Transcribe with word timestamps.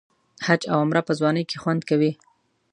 حج 0.45 0.61
او 0.71 0.77
عمره 0.83 1.01
په 1.07 1.13
ځوانۍ 1.19 1.43
کې 1.49 1.57
خوند 1.61 1.81
کوي. 1.89 2.11